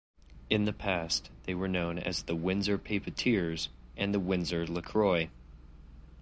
[0.49, 5.29] In the past, they were known as the Windsor Papetiers and the Windsor Lacroix.